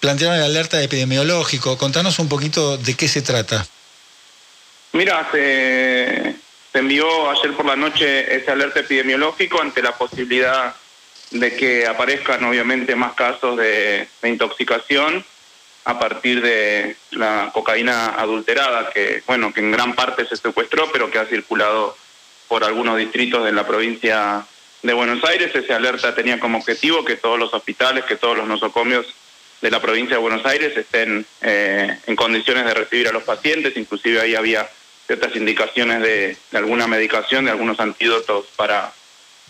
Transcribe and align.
plantearon 0.00 0.36
el 0.36 0.42
alerta 0.42 0.82
epidemiológico. 0.82 1.78
Contanos 1.78 2.18
un 2.18 2.28
poquito 2.28 2.76
de 2.78 2.96
qué 2.96 3.06
se 3.06 3.22
trata. 3.22 3.66
Mira, 4.92 5.28
se, 5.30 6.34
envió 6.72 7.30
ayer 7.30 7.52
por 7.54 7.66
la 7.66 7.76
noche 7.76 8.34
ese 8.34 8.50
alerta 8.50 8.80
epidemiológico 8.80 9.60
ante 9.60 9.82
la 9.82 9.96
posibilidad 9.96 10.74
de 11.30 11.54
que 11.54 11.86
aparezcan 11.86 12.42
obviamente 12.44 12.96
más 12.96 13.12
casos 13.12 13.56
de, 13.56 14.08
intoxicación 14.24 15.24
a 15.84 15.98
partir 15.98 16.42
de 16.42 16.96
la 17.12 17.50
cocaína 17.54 18.08
adulterada 18.08 18.90
que 18.90 19.22
bueno 19.26 19.52
que 19.52 19.60
en 19.60 19.70
gran 19.70 19.94
parte 19.94 20.26
se 20.26 20.36
secuestró 20.36 20.90
pero 20.92 21.10
que 21.10 21.18
ha 21.18 21.26
circulado 21.26 21.96
por 22.48 22.64
algunos 22.64 22.98
distritos 22.98 23.44
de 23.44 23.52
la 23.52 23.66
provincia 23.66 24.44
de 24.82 24.92
Buenos 24.92 25.24
Aires 25.24 25.54
ese 25.54 25.72
alerta 25.72 26.14
tenía 26.14 26.38
como 26.38 26.58
objetivo 26.58 27.04
que 27.04 27.16
todos 27.16 27.38
los 27.38 27.54
hospitales 27.54 28.04
que 28.04 28.16
todos 28.16 28.36
los 28.36 28.46
nosocomios 28.46 29.06
de 29.60 29.70
la 29.70 29.80
provincia 29.80 30.16
de 30.16 30.22
Buenos 30.22 30.44
Aires 30.46 30.76
estén 30.76 31.26
eh, 31.42 31.98
en 32.06 32.16
condiciones 32.16 32.64
de 32.64 32.74
recibir 32.74 33.08
a 33.08 33.12
los 33.12 33.24
pacientes 33.24 33.76
inclusive 33.76 34.20
ahí 34.20 34.34
había 34.34 34.68
ciertas 35.10 35.34
indicaciones 35.34 36.02
de, 36.02 36.36
alguna 36.52 36.86
medicación, 36.86 37.44
de 37.44 37.50
algunos 37.50 37.80
antídotos 37.80 38.46
para, 38.54 38.92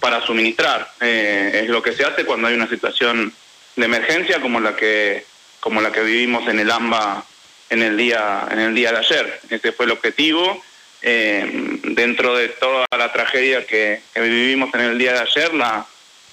para 0.00 0.24
suministrar. 0.24 0.90
Eh, 1.02 1.64
es 1.64 1.68
lo 1.68 1.82
que 1.82 1.92
se 1.92 2.02
hace 2.02 2.24
cuando 2.24 2.48
hay 2.48 2.54
una 2.54 2.66
situación 2.66 3.30
de 3.76 3.84
emergencia 3.84 4.40
como 4.40 4.58
la 4.58 4.74
que, 4.74 5.26
como 5.60 5.82
la 5.82 5.92
que 5.92 6.00
vivimos 6.00 6.48
en 6.48 6.60
el 6.60 6.70
AMBA 6.70 7.26
en 7.68 7.82
el 7.82 7.94
día, 7.98 8.48
en 8.50 8.58
el 8.58 8.74
día 8.74 8.90
de 8.90 8.98
ayer. 9.00 9.40
Ese 9.50 9.72
fue 9.72 9.84
el 9.84 9.92
objetivo. 9.92 10.62
Eh, 11.02 11.78
dentro 11.84 12.34
de 12.36 12.48
toda 12.48 12.86
la 12.96 13.12
tragedia 13.12 13.66
que, 13.66 14.00
vivimos 14.14 14.72
en 14.72 14.80
el 14.80 14.98
día 14.98 15.12
de 15.12 15.20
ayer, 15.20 15.52
la, 15.52 15.86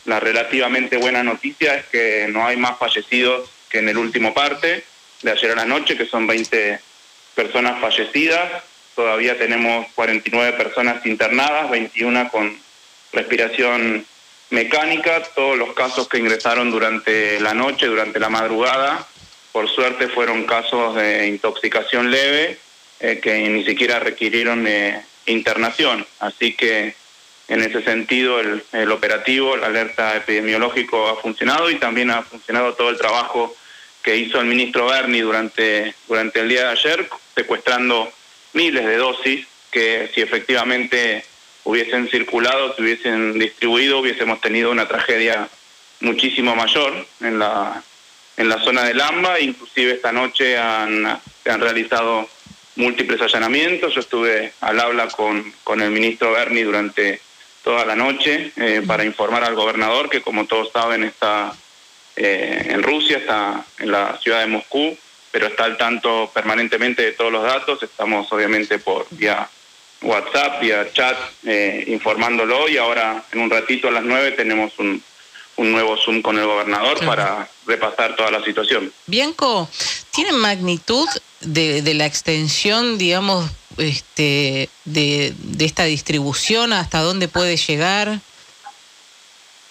la 0.05 0.21
relativamente 0.21 0.95
buena 0.95 1.21
noticia 1.21 1.75
es 1.75 1.85
que 1.87 2.27
no 2.29 2.47
hay 2.47 2.55
más 2.55 2.77
fallecidos 2.77 3.49
que 3.69 3.79
en 3.79 3.89
el 3.89 3.97
último 3.97 4.33
parte 4.33 4.83
de 5.21 5.31
ayer 5.31 5.51
a 5.51 5.55
la 5.55 5.65
noche, 5.65 5.97
que 5.97 6.05
son 6.05 6.27
20 6.27 6.79
personas 7.35 7.79
fallecidas. 7.79 8.63
Todavía 8.95 9.37
tenemos 9.37 9.87
49 9.93 10.57
personas 10.57 11.05
internadas, 11.05 11.69
21 11.69 12.29
con 12.29 12.57
respiración 13.13 14.05
mecánica. 14.49 15.23
Todos 15.35 15.57
los 15.57 15.73
casos 15.73 16.07
que 16.07 16.17
ingresaron 16.17 16.71
durante 16.71 17.39
la 17.39 17.53
noche, 17.53 17.85
durante 17.85 18.19
la 18.19 18.29
madrugada, 18.29 19.07
por 19.51 19.69
suerte 19.69 20.07
fueron 20.07 20.45
casos 20.45 20.95
de 20.95 21.27
intoxicación 21.27 22.11
leve 22.11 22.57
eh, 22.99 23.19
que 23.21 23.37
ni 23.49 23.63
siquiera 23.63 23.99
requirieron 23.99 24.63
de 24.63 24.99
internación. 25.27 26.05
Así 26.19 26.53
que 26.53 26.95
en 27.47 27.61
ese 27.61 27.81
sentido 27.83 28.39
el, 28.39 28.63
el, 28.73 28.91
operativo, 28.91 29.55
el 29.55 29.63
alerta 29.63 30.15
epidemiológico 30.17 31.07
ha 31.07 31.15
funcionado 31.15 31.69
y 31.69 31.75
también 31.75 32.11
ha 32.11 32.23
funcionado 32.23 32.73
todo 32.73 32.89
el 32.89 32.97
trabajo 32.97 33.55
que 34.03 34.17
hizo 34.17 34.39
el 34.39 34.47
ministro 34.47 34.87
Berni 34.87 35.21
durante, 35.21 35.93
durante 36.07 36.39
el 36.39 36.49
día 36.49 36.63
de 36.63 36.71
ayer, 36.71 37.09
secuestrando 37.35 38.11
miles 38.53 38.85
de 38.85 38.97
dosis 38.97 39.47
que 39.71 40.09
si 40.13 40.21
efectivamente 40.21 41.23
hubiesen 41.63 42.09
circulado, 42.09 42.73
se 42.75 42.81
hubiesen 42.81 43.37
distribuido, 43.37 43.99
hubiésemos 43.99 44.39
tenido 44.39 44.71
una 44.71 44.87
tragedia 44.87 45.49
muchísimo 45.99 46.55
mayor 46.55 47.05
en 47.19 47.39
la, 47.39 47.83
en 48.37 48.49
la 48.49 48.63
zona 48.63 48.85
del 48.85 49.01
AMBA. 49.01 49.41
Inclusive 49.41 49.93
esta 49.93 50.11
noche 50.11 50.57
han, 50.57 51.05
han 51.05 51.59
realizado 51.59 52.29
múltiples 52.77 53.21
allanamientos. 53.21 53.93
Yo 53.93 53.99
estuve 53.99 54.53
al 54.61 54.79
habla 54.79 55.09
con, 55.09 55.53
con 55.63 55.81
el 55.81 55.91
ministro 55.91 56.31
Berni 56.31 56.61
durante 56.61 57.19
toda 57.67 57.83
la 57.83 57.95
noche 57.95 58.53
eh, 58.55 58.81
para 58.87 59.03
informar 59.03 59.43
al 59.43 59.53
gobernador 59.53 60.09
que, 60.09 60.21
como 60.21 60.45
todos 60.45 60.71
saben, 60.71 61.03
está 61.03 61.53
eh, 62.15 62.67
en 62.69 62.81
Rusia, 62.81 63.17
está 63.17 63.65
en 63.79 63.91
la 63.91 64.17
ciudad 64.23 64.39
de 64.39 64.47
Moscú 64.47 64.97
pero 65.31 65.47
está 65.47 65.65
al 65.65 65.77
tanto 65.77 66.31
permanentemente 66.33 67.03
de 67.03 67.11
todos 67.11 67.31
los 67.31 67.43
datos. 67.43 67.83
Estamos 67.83 68.31
obviamente 68.31 68.79
por 68.79 69.05
vía 69.11 69.47
WhatsApp, 70.01 70.61
vía 70.61 70.91
chat, 70.93 71.17
eh, 71.45 71.83
informándolo 71.87 72.67
y 72.69 72.77
ahora 72.77 73.23
en 73.31 73.41
un 73.41 73.49
ratito 73.49 73.89
a 73.89 73.91
las 73.91 74.03
nueve 74.03 74.31
tenemos 74.31 74.71
un, 74.79 75.03
un 75.57 75.71
nuevo 75.71 75.97
Zoom 75.97 76.21
con 76.21 76.39
el 76.39 76.45
gobernador 76.45 77.05
para 77.05 77.47
repasar 77.65 78.15
toda 78.15 78.31
la 78.31 78.43
situación. 78.43 78.91
Bianco, 79.05 79.69
¿tiene 80.11 80.31
magnitud 80.31 81.07
de, 81.41 81.81
de 81.81 81.93
la 81.93 82.05
extensión, 82.05 82.97
digamos, 82.97 83.51
este, 83.77 84.69
de, 84.85 85.33
de 85.37 85.65
esta 85.65 85.85
distribución? 85.85 86.73
¿Hasta 86.73 86.99
dónde 86.99 87.27
puede 87.27 87.57
llegar? 87.57 88.19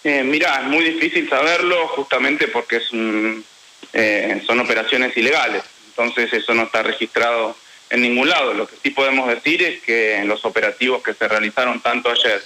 Eh, 0.05 0.23
mira, 0.23 0.61
es 0.61 0.69
muy 0.69 0.85
difícil 0.85 1.29
saberlo 1.29 1.89
justamente 1.89 2.47
porque 2.49 2.77
es 2.77 2.93
un, 2.93 3.45
eh, 3.93 4.43
son 4.47 4.61
operaciones 4.61 5.17
ilegales. 5.17 5.65
Entonces 5.89 6.33
eso 6.33 6.55
no 6.55 6.65
está 6.65 6.83
registrado 6.83 7.57
en 7.91 8.03
ningún 8.03 8.29
lado. 8.29 8.55
Lo 8.55 8.67
que 8.67 8.77
sí 8.83 8.91
podemos 8.91 9.29
decir 9.29 9.63
es 9.63 9.83
que 9.83 10.23
los 10.25 10.45
operativos 10.45 11.03
que 11.03 11.15
se 11.15 11.27
realizaron 11.27 11.81
tanto 11.81 12.11
ayer 12.11 12.43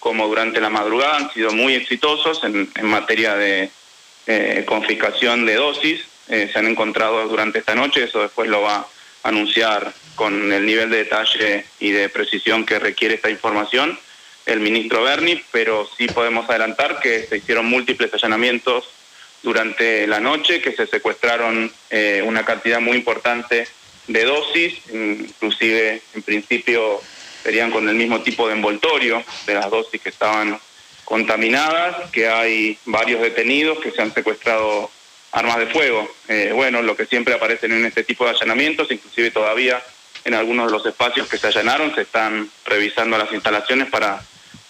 como 0.00 0.26
durante 0.26 0.60
la 0.60 0.70
madrugada 0.70 1.16
han 1.16 1.32
sido 1.32 1.52
muy 1.52 1.74
exitosos 1.74 2.42
en, 2.44 2.70
materia 2.82 3.34
de 3.34 3.70
eh, 4.26 4.64
confiscación 4.66 5.46
de 5.46 5.54
dosis. 5.54 6.00
Eh, 6.28 6.50
se 6.52 6.58
han 6.58 6.66
encontrado 6.66 7.28
durante 7.28 7.60
esta 7.60 7.74
noche, 7.74 8.04
eso 8.04 8.22
después 8.22 8.48
lo 8.48 8.62
va 8.62 8.86
anunciar 9.22 9.92
con 10.14 10.52
el 10.52 10.64
nivel 10.64 10.90
de 10.90 10.98
detalle 10.98 11.66
y 11.80 11.90
de 11.90 12.08
precisión 12.08 12.64
que 12.64 12.78
requiere 12.78 13.14
esta 13.14 13.30
información 13.30 13.98
el 14.46 14.60
ministro 14.60 15.02
Berni, 15.02 15.42
pero 15.50 15.88
sí 15.98 16.06
podemos 16.06 16.48
adelantar 16.48 17.00
que 17.00 17.24
se 17.24 17.38
hicieron 17.38 17.66
múltiples 17.66 18.14
allanamientos 18.14 18.88
durante 19.42 20.06
la 20.06 20.20
noche, 20.20 20.62
que 20.62 20.72
se 20.72 20.86
secuestraron 20.86 21.70
eh, 21.90 22.22
una 22.24 22.44
cantidad 22.44 22.80
muy 22.80 22.96
importante 22.96 23.66
de 24.06 24.24
dosis, 24.24 24.74
inclusive 24.92 26.00
en 26.14 26.22
principio 26.22 27.00
serían 27.42 27.70
con 27.72 27.88
el 27.88 27.96
mismo 27.96 28.22
tipo 28.22 28.46
de 28.46 28.54
envoltorio 28.54 29.22
de 29.46 29.54
las 29.54 29.68
dosis 29.68 30.00
que 30.00 30.08
estaban 30.08 30.58
contaminadas, 31.04 32.10
que 32.10 32.28
hay 32.28 32.78
varios 32.84 33.20
detenidos 33.20 33.78
que 33.80 33.90
se 33.90 34.02
han 34.02 34.14
secuestrado 34.14 34.90
armas 35.36 35.58
de 35.58 35.66
fuego. 35.66 36.08
Eh, 36.28 36.50
bueno, 36.54 36.80
lo 36.80 36.96
que 36.96 37.04
siempre 37.04 37.34
aparecen 37.34 37.72
en 37.72 37.84
este 37.84 38.04
tipo 38.04 38.24
de 38.24 38.30
allanamientos, 38.30 38.90
inclusive 38.90 39.30
todavía 39.30 39.82
en 40.24 40.34
algunos 40.34 40.66
de 40.66 40.72
los 40.72 40.86
espacios 40.86 41.28
que 41.28 41.36
se 41.36 41.46
allanaron 41.46 41.94
se 41.94 42.02
están 42.02 42.48
revisando 42.64 43.18
las 43.18 43.30
instalaciones 43.32 43.88
para, 43.90 44.20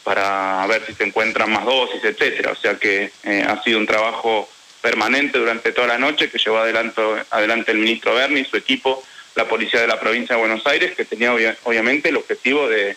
para 0.03 0.67
ver 0.67 0.85
si 0.85 0.93
se 0.93 1.05
encuentran 1.05 1.53
más 1.53 1.65
dosis, 1.65 2.03
etcétera. 2.03 2.51
O 2.51 2.57
sea 2.57 2.75
que 2.75 3.13
eh, 3.23 3.47
ha 3.47 3.63
sido 3.63 3.79
un 3.79 3.87
trabajo 3.87 4.49
permanente 4.83 5.39
durante 5.39 5.71
toda 5.71 5.87
la 5.87 5.99
noche 5.99 6.31
que 6.31 6.39
llevó 6.39 6.59
adelante, 6.59 7.01
adelante 7.31 7.71
el 7.71 7.79
ministro 7.79 8.15
Berni 8.15 8.41
y 8.41 8.45
su 8.45 8.57
equipo, 8.57 9.03
la 9.37 9.47
policía 9.47 9.81
de 9.81 9.87
la 9.87 10.01
provincia 10.01 10.35
de 10.35 10.41
Buenos 10.41 10.67
Aires, 10.67 10.97
que 10.97 11.05
tenía 11.05 11.33
obviamente 11.63 12.09
el 12.09 12.17
objetivo 12.17 12.69
de, 12.69 12.97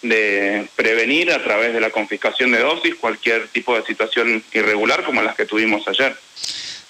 de 0.00 0.66
prevenir 0.74 1.30
a 1.30 1.44
través 1.44 1.74
de 1.74 1.80
la 1.80 1.90
confiscación 1.90 2.52
de 2.52 2.60
dosis 2.60 2.94
cualquier 2.94 3.48
tipo 3.48 3.76
de 3.76 3.84
situación 3.84 4.42
irregular 4.52 5.04
como 5.04 5.22
las 5.22 5.36
que 5.36 5.44
tuvimos 5.44 5.86
ayer. 5.88 6.16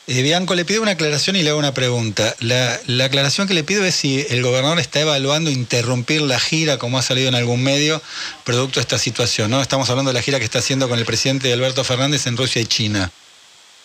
Eh, 0.09 0.23
Bianco, 0.23 0.57
le 0.57 0.65
pido 0.65 0.83
una 0.83 0.93
aclaración 0.93 1.37
y 1.37 1.43
le 1.43 1.51
hago 1.51 1.61
una 1.61 1.75
pregunta. 1.75 2.35
La, 2.41 2.77
la, 2.87 3.05
aclaración 3.05 3.47
que 3.47 3.55
le 3.55 3.63
pido 3.63 3.85
es 3.85 3.95
si 3.95 4.27
el 4.31 4.43
gobernador 4.43 4.81
está 4.81 5.01
evaluando 5.01 5.49
interrumpir 5.49 6.23
la 6.23 6.41
gira, 6.41 6.77
como 6.77 6.99
ha 6.99 7.03
salido 7.03 7.29
en 7.29 7.37
algún 7.37 7.63
medio, 7.63 8.03
producto 8.43 8.81
de 8.81 8.83
esta 8.83 8.99
situación. 8.99 9.51
¿no? 9.53 9.63
Estamos 9.63 9.89
hablando 9.91 10.11
de 10.11 10.15
la 10.15 10.23
gira 10.23 10.39
que 10.41 10.45
está 10.45 10.59
haciendo 10.59 10.89
con 10.89 10.99
el 10.99 11.05
presidente 11.05 11.53
Alberto 11.53 11.85
Fernández 11.85 12.27
en 12.27 12.37
Rusia 12.37 12.61
y 12.61 12.67
China. 12.67 13.13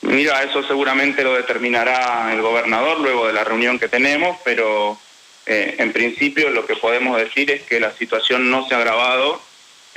Mira, 0.01 0.41
eso 0.41 0.63
seguramente 0.63 1.23
lo 1.23 1.33
determinará 1.33 2.31
el 2.33 2.41
gobernador 2.41 2.99
luego 2.99 3.27
de 3.27 3.33
la 3.33 3.43
reunión 3.43 3.77
que 3.77 3.87
tenemos, 3.87 4.37
pero 4.43 4.99
eh, 5.45 5.75
en 5.77 5.93
principio 5.93 6.49
lo 6.49 6.65
que 6.65 6.75
podemos 6.75 7.17
decir 7.17 7.51
es 7.51 7.61
que 7.63 7.79
la 7.79 7.91
situación 7.93 8.49
no 8.49 8.67
se 8.67 8.73
ha 8.73 8.79
agravado 8.79 9.41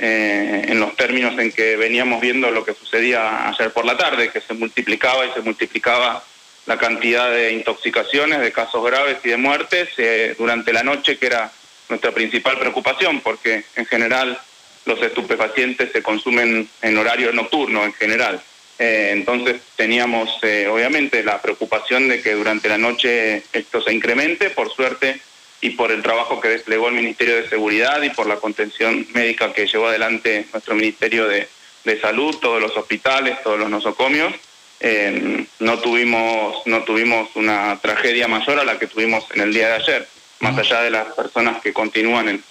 eh, 0.03 0.65
en 0.67 0.79
los 0.79 0.95
términos 0.95 1.37
en 1.37 1.51
que 1.51 1.77
veníamos 1.77 2.19
viendo 2.19 2.49
lo 2.49 2.65
que 2.65 2.73
sucedía 2.73 3.47
ayer 3.49 3.71
por 3.71 3.85
la 3.85 3.95
tarde, 3.97 4.31
que 4.31 4.41
se 4.41 4.55
multiplicaba 4.55 5.27
y 5.27 5.31
se 5.31 5.41
multiplicaba 5.41 6.23
la 6.65 6.77
cantidad 6.79 7.29
de 7.29 7.53
intoxicaciones, 7.53 8.39
de 8.39 8.51
casos 8.51 8.83
graves 8.83 9.17
y 9.23 9.29
de 9.29 9.37
muertes 9.37 9.89
eh, 9.97 10.35
durante 10.37 10.73
la 10.73 10.81
noche, 10.81 11.17
que 11.17 11.27
era 11.27 11.51
nuestra 11.87 12.11
principal 12.11 12.57
preocupación, 12.57 13.21
porque 13.21 13.63
en 13.75 13.85
general 13.85 14.39
los 14.85 14.99
estupefacientes 15.03 15.91
se 15.91 16.01
consumen 16.01 16.67
en 16.81 16.97
horario 16.97 17.31
nocturno 17.31 17.83
en 17.85 17.93
general. 17.93 18.41
Eh, 18.79 19.11
entonces 19.11 19.61
teníamos 19.75 20.31
eh, 20.41 20.67
obviamente 20.67 21.23
la 21.23 21.39
preocupación 21.39 22.07
de 22.07 22.23
que 22.23 22.33
durante 22.33 22.69
la 22.69 22.79
noche 22.79 23.43
esto 23.53 23.81
se 23.81 23.93
incremente, 23.93 24.49
por 24.49 24.73
suerte, 24.73 25.21
y 25.61 25.69
por 25.71 25.91
el 25.91 26.01
trabajo 26.01 26.41
que 26.41 26.49
desplegó 26.49 26.89
el 26.89 26.95
Ministerio 26.95 27.35
de 27.35 27.47
Seguridad 27.47 28.01
y 28.01 28.09
por 28.09 28.25
la 28.25 28.37
contención 28.37 29.05
médica 29.13 29.53
que 29.53 29.67
llevó 29.67 29.87
adelante 29.87 30.47
nuestro 30.51 30.75
Ministerio 30.75 31.27
de, 31.27 31.47
Salud, 31.99 32.35
todos 32.37 32.61
los 32.61 32.75
hospitales, 32.77 33.41
todos 33.43 33.59
los 33.59 33.69
nosocomios. 33.69 34.33
Eh, 34.79 35.45
no 35.59 35.79
tuvimos 35.79 36.65
no 36.65 36.83
tuvimos 36.83 37.29
una 37.35 37.79
tragedia 37.81 38.27
mayor 38.27 38.59
a 38.59 38.63
la 38.63 38.79
que 38.79 38.87
tuvimos 38.87 39.25
en 39.33 39.41
el 39.41 39.53
día 39.53 39.67
de 39.67 39.73
ayer, 39.75 40.07
más 40.39 40.57
allá 40.57 40.81
de 40.81 40.89
las 40.89 41.13
personas 41.13 41.61
que 41.61 41.73
continúan 41.73 42.41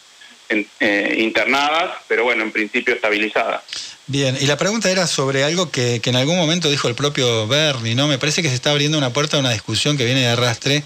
en, 0.49 0.69
eh, 0.81 1.17
internadas, 1.19 1.97
pero 2.07 2.25
bueno, 2.25 2.43
en 2.43 2.53
principio 2.53 2.95
estabilizadas. 2.95 3.62
Bien, 4.07 4.37
y 4.41 4.47
la 4.47 4.57
pregunta 4.57 4.91
era 4.91 5.07
sobre 5.07 5.45
algo 5.45 5.71
que, 5.71 6.01
que, 6.01 6.11
en 6.11 6.17
algún 6.17 6.37
momento 6.37 6.69
dijo 6.71 6.89
el 6.89 6.97
propio 6.97 7.47
Bernie, 7.47 7.95
¿no? 7.95 8.09
Me 8.09 8.19
parece 8.19 8.43
que 8.43 8.49
se 8.49 8.57
está 8.57 8.71
abriendo 8.73 8.99
una 8.99 9.12
puerta 9.12 9.37
a 9.37 9.41
una 9.41 9.53
discusión 9.53 9.97
que 9.97 10.05
viene 10.05 10.23
de 10.23 10.29
arrastre, 10.29 10.83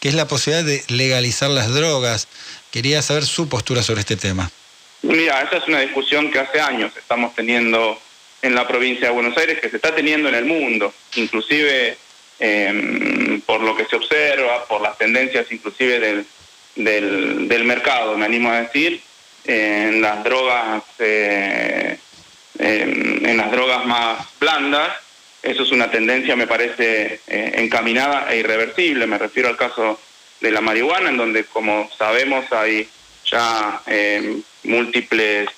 que 0.00 0.08
es 0.08 0.14
la 0.14 0.26
posibilidad 0.26 0.64
de 0.64 0.82
legalizar 0.88 1.50
las 1.50 1.72
drogas. 1.72 2.26
Quería 2.70 3.02
saber 3.02 3.24
su 3.24 3.48
postura 3.48 3.82
sobre 3.82 4.00
este 4.00 4.16
tema. 4.16 4.50
Mira, 5.02 5.42
esa 5.42 5.58
es 5.58 5.68
una 5.68 5.80
discusión 5.80 6.30
que 6.30 6.38
hace 6.38 6.60
años 6.60 6.92
estamos 6.96 7.34
teniendo 7.34 7.98
en 8.42 8.54
la 8.54 8.66
provincia 8.66 9.08
de 9.08 9.14
Buenos 9.14 9.36
Aires, 9.36 9.60
que 9.60 9.68
se 9.68 9.76
está 9.76 9.94
teniendo 9.94 10.28
en 10.28 10.34
el 10.34 10.46
mundo, 10.46 10.92
inclusive 11.16 11.96
eh, 12.38 13.40
por 13.44 13.60
lo 13.60 13.76
que 13.76 13.84
se 13.84 13.96
observa, 13.96 14.64
por 14.66 14.80
las 14.80 14.96
tendencias 14.96 15.50
inclusive 15.50 16.00
del, 16.00 16.26
del, 17.48 17.64
mercado, 17.64 18.16
me 18.16 18.24
animo 18.24 18.50
a 18.50 18.62
decir, 18.62 19.00
en 19.44 20.00
las 20.00 20.24
drogas, 20.24 20.82
eh, 20.98 21.98
en 22.58 23.36
las 23.36 23.50
drogas 23.50 23.84
más 23.84 24.26
blandas, 24.38 24.90
eso 25.42 25.62
es 25.62 25.72
una 25.72 25.90
tendencia, 25.90 26.36
me 26.36 26.46
parece, 26.46 27.20
eh, 27.26 27.52
encaminada 27.56 28.32
e 28.32 28.38
irreversible. 28.38 29.06
Me 29.06 29.18
refiero 29.18 29.48
al 29.48 29.56
caso 29.56 29.98
de 30.40 30.50
la 30.50 30.60
marihuana, 30.60 31.10
en 31.10 31.16
donde, 31.16 31.44
como 31.44 31.90
sabemos, 31.96 32.50
hay 32.52 32.88
ya 33.24 33.80
eh, 33.86 34.40
múltiples, 34.64 35.48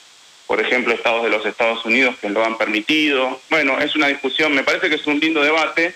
por 0.46 0.61
ejemplo, 0.61 0.94
estados 0.94 1.25
de 1.25 1.31
los 1.31 1.44
Estados 1.46 1.84
Unidos 1.84 2.17
que 2.20 2.29
lo 2.29 2.44
han 2.44 2.58
permitido. 2.58 3.40
Bueno, 3.50 3.79
es 3.81 3.96
una 3.96 4.08
discusión, 4.08 4.55
me 4.55 4.64
parece 4.64 4.88
que 4.88 4.96
es 4.96 5.06
un 5.06 5.19
lindo 5.19 5.43
debate, 5.43 5.94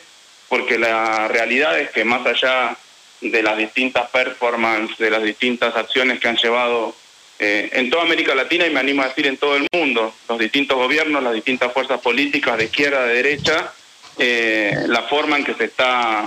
porque 0.49 0.79
la 0.79 1.29
realidad 1.29 1.79
es 1.79 1.91
que 1.91 2.05
más 2.05 2.27
allá 2.27 2.77
de 3.21 3.43
las 3.43 3.57
distintas 3.57 4.11
performances, 4.11 4.99
de 4.99 5.11
las 5.11 5.23
distintas 5.23 5.77
acciones 5.77 6.21
que 6.21 6.29
han 6.29 6.37
llevado 6.37 6.95
eh, 7.39 7.69
en 7.73 7.91
toda 7.91 8.05
América 8.05 8.35
Latina 8.35 8.67
y 8.67 8.71
me 8.71 8.81
animo 8.81 9.03
a 9.03 9.09
decir 9.09 9.27
en 9.27 9.37
todo 9.37 9.57
el 9.57 9.67
mundo, 9.73 10.15
los 10.29 10.39
distintos 10.39 10.77
gobiernos, 10.77 11.23
las 11.23 11.35
distintas 11.35 11.73
fuerzas 11.73 12.01
políticas 12.01 12.57
de 12.57 12.65
izquierda, 12.65 13.05
de 13.05 13.15
derecha, 13.15 13.73
eh, 14.19 14.85
la 14.87 15.03
forma 15.03 15.37
en 15.37 15.45
que 15.45 15.55
se 15.55 15.65
está 15.65 16.25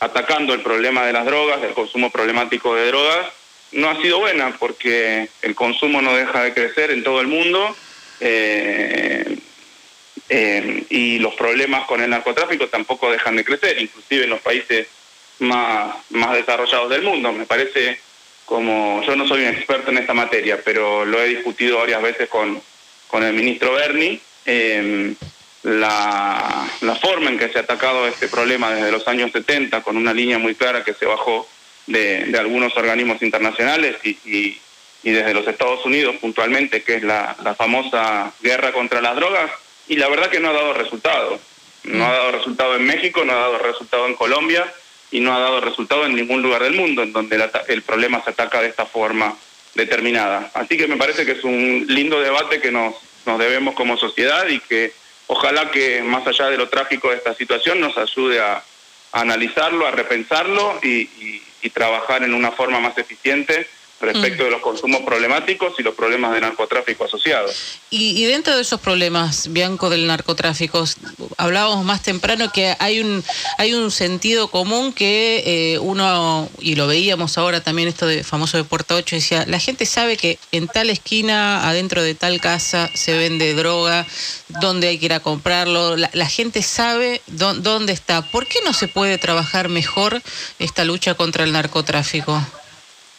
atacando 0.00 0.54
el 0.54 0.62
problema 0.62 1.04
de 1.04 1.12
las 1.12 1.26
drogas, 1.26 1.60
del 1.60 1.72
consumo 1.72 2.10
problemático 2.10 2.74
de 2.74 2.86
drogas, 2.86 3.26
no 3.72 3.90
ha 3.90 4.00
sido 4.02 4.18
buena 4.18 4.56
porque 4.58 5.28
el 5.42 5.54
consumo 5.54 6.02
no 6.02 6.14
deja 6.16 6.42
de 6.42 6.54
crecer 6.54 6.90
en 6.90 7.04
todo 7.04 7.20
el 7.20 7.28
mundo 7.28 7.76
eh, 8.20 9.38
y 10.90 11.18
los 11.18 11.34
problemas 11.34 11.86
con 11.86 12.00
el 12.00 12.10
narcotráfico 12.10 12.68
tampoco 12.68 13.10
dejan 13.10 13.36
de 13.36 13.44
crecer, 13.44 13.80
inclusive 13.80 14.24
en 14.24 14.30
los 14.30 14.40
países 14.40 14.86
más, 15.40 15.96
más 16.10 16.34
desarrollados 16.34 16.90
del 16.90 17.02
mundo. 17.02 17.32
Me 17.32 17.46
parece 17.46 17.98
como 18.44 19.00
yo 19.06 19.14
no 19.14 19.28
soy 19.28 19.42
un 19.42 19.54
experto 19.54 19.90
en 19.90 19.98
esta 19.98 20.12
materia, 20.12 20.60
pero 20.64 21.04
lo 21.04 21.22
he 21.22 21.28
discutido 21.28 21.78
varias 21.78 22.02
veces 22.02 22.28
con, 22.28 22.60
con 23.06 23.22
el 23.22 23.32
ministro 23.32 23.72
Berni, 23.72 24.20
eh, 24.44 25.14
la, 25.62 26.68
la, 26.80 26.94
forma 26.96 27.30
en 27.30 27.38
que 27.38 27.48
se 27.50 27.58
ha 27.58 27.62
atacado 27.62 28.06
este 28.06 28.28
problema 28.28 28.70
desde 28.70 28.92
los 28.92 29.06
años 29.08 29.30
70, 29.32 29.82
con 29.82 29.96
una 29.96 30.14
línea 30.14 30.38
muy 30.38 30.54
clara 30.54 30.84
que 30.84 30.94
se 30.94 31.06
bajó 31.06 31.46
de, 31.86 32.34
algunos 32.38 32.76
organismos 32.76 33.22
internacionales 33.22 33.96
y, 34.02 34.10
y, 34.24 34.60
y, 35.02 35.10
desde 35.10 35.34
los 35.34 35.46
Estados 35.46 35.84
Unidos 35.84 36.16
puntualmente, 36.20 36.82
que 36.82 36.96
es 36.96 37.02
la, 37.02 37.36
la 37.44 37.54
famosa 37.54 38.32
guerra 38.40 38.72
contra 38.72 39.00
las 39.00 39.16
drogas, 39.16 39.50
y 39.88 39.96
la 39.96 40.08
verdad 40.08 40.30
que 40.30 40.40
no 40.40 40.50
ha 40.50 40.54
dado 40.54 40.74
resultado. 40.74 41.40
No 41.82 42.06
ha 42.06 42.12
dado 42.12 42.32
resultado 42.32 42.76
en 42.76 42.84
México, 42.84 43.24
no 43.24 43.32
ha 43.32 43.36
dado 43.36 43.58
resultado 43.58 44.06
en 44.06 44.14
Colombia, 44.14 44.70
y 45.10 45.20
no 45.20 45.34
ha 45.34 45.40
dado 45.40 45.60
resultado 45.60 46.06
en 46.06 46.14
ningún 46.14 46.42
lugar 46.42 46.62
del 46.62 46.74
mundo 46.74 47.02
en 47.02 47.12
donde 47.12 47.36
el, 47.36 47.50
el, 47.68 47.82
problema 47.82 48.22
se 48.22 48.30
ataca 48.30 48.62
de 48.62 48.68
esta 48.68 48.86
forma 48.86 49.36
determinada. 49.74 50.50
Así 50.54 50.76
que 50.76 50.86
me 50.86 50.96
parece 50.96 51.26
que 51.26 51.32
es 51.32 51.44
un 51.44 51.84
lindo 51.88 52.20
debate 52.20 52.60
que 52.60 52.70
nos, 52.70 52.94
nos 53.26 53.38
debemos 53.38 53.74
como 53.74 53.96
sociedad 53.96 54.46
y 54.48 54.60
que 54.60 54.92
ojalá 55.30 55.70
que 55.70 56.02
más 56.02 56.26
allá 56.26 56.50
de 56.50 56.58
lo 56.58 56.68
trágico 56.68 57.10
de 57.10 57.16
esta 57.16 57.34
situación 57.34 57.80
nos 57.80 57.96
ayude 57.96 58.40
a, 58.40 58.54
a 59.12 59.20
analizarlo, 59.20 59.86
a 59.86 59.92
repensarlo 59.92 60.80
y, 60.82 60.88
y, 60.88 61.42
y 61.62 61.70
trabajar 61.70 62.24
en 62.24 62.34
una 62.34 62.50
forma 62.50 62.80
más 62.80 62.98
eficiente 62.98 63.68
respecto 64.00 64.42
mm. 64.42 64.46
de 64.46 64.50
los 64.50 64.60
consumos 64.60 65.02
problemáticos 65.02 65.74
y 65.78 65.82
los 65.82 65.94
problemas 65.94 66.32
de 66.32 66.40
narcotráfico 66.40 67.04
asociados. 67.04 67.78
Y, 67.90 68.20
y, 68.20 68.24
dentro 68.24 68.56
de 68.56 68.62
esos 68.62 68.80
problemas, 68.80 69.52
Bianco, 69.52 69.90
del 69.90 70.06
narcotráfico, 70.06 70.84
hablábamos 71.36 71.84
más 71.84 72.02
temprano 72.02 72.50
que 72.52 72.74
hay 72.78 73.00
un, 73.00 73.22
hay 73.58 73.74
un 73.74 73.90
sentido 73.90 74.48
común 74.48 74.92
que 74.92 75.42
eh, 75.74 75.78
uno, 75.78 76.48
y 76.60 76.76
lo 76.76 76.86
veíamos 76.86 77.36
ahora 77.36 77.62
también 77.62 77.88
esto 77.88 78.06
de 78.06 78.24
famoso 78.24 78.56
de 78.56 78.64
Puerta 78.64 78.94
8, 78.94 79.16
decía, 79.16 79.44
la 79.46 79.58
gente 79.58 79.86
sabe 79.86 80.16
que 80.16 80.38
en 80.52 80.68
tal 80.68 80.90
esquina, 80.90 81.68
adentro 81.68 82.02
de 82.02 82.14
tal 82.14 82.40
casa, 82.40 82.88
se 82.94 83.16
vende 83.16 83.54
droga, 83.54 84.06
dónde 84.60 84.88
hay 84.88 84.98
que 84.98 85.06
ir 85.06 85.12
a 85.12 85.20
comprarlo, 85.20 85.96
la, 85.96 86.10
la 86.12 86.28
gente 86.28 86.62
sabe 86.62 87.20
dónde, 87.26 87.62
dónde 87.62 87.92
está. 87.92 88.22
¿Por 88.22 88.46
qué 88.46 88.60
no 88.64 88.72
se 88.72 88.88
puede 88.88 89.18
trabajar 89.18 89.68
mejor 89.68 90.22
esta 90.58 90.84
lucha 90.84 91.14
contra 91.14 91.44
el 91.44 91.52
narcotráfico? 91.52 92.40